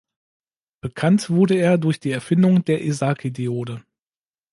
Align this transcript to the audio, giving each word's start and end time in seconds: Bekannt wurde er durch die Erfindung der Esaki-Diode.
Bekannt 0.81 1.29
wurde 1.29 1.53
er 1.59 1.77
durch 1.77 1.99
die 1.99 2.09
Erfindung 2.09 2.65
der 2.65 2.83
Esaki-Diode. 2.83 3.83